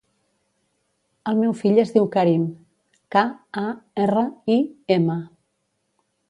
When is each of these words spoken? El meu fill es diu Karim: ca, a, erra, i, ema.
El 1.31 1.35
meu 1.41 1.51
fill 1.59 1.81
es 1.81 1.91
diu 1.97 2.07
Karim: 2.15 2.47
ca, 3.17 3.23
a, 3.63 3.67
erra, 4.07 4.25
i, 4.57 4.57
ema. 4.97 5.21